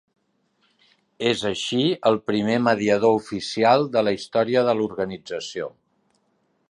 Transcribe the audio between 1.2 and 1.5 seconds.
És